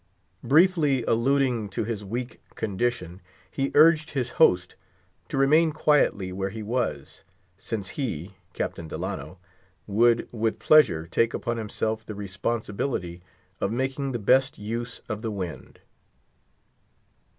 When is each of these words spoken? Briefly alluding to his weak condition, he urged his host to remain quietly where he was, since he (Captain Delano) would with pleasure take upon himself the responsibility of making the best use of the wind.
Briefly 0.43 1.03
alluding 1.03 1.69
to 1.69 1.83
his 1.83 2.03
weak 2.03 2.41
condition, 2.55 3.21
he 3.51 3.69
urged 3.75 4.09
his 4.09 4.31
host 4.41 4.75
to 5.27 5.37
remain 5.37 5.71
quietly 5.71 6.31
where 6.31 6.49
he 6.49 6.63
was, 6.63 7.21
since 7.55 7.89
he 7.89 8.33
(Captain 8.53 8.87
Delano) 8.87 9.37
would 9.85 10.27
with 10.31 10.57
pleasure 10.57 11.05
take 11.05 11.35
upon 11.35 11.57
himself 11.57 12.03
the 12.03 12.15
responsibility 12.15 13.21
of 13.59 13.71
making 13.71 14.11
the 14.11 14.17
best 14.17 14.57
use 14.57 15.01
of 15.07 15.21
the 15.21 15.29
wind. 15.29 15.81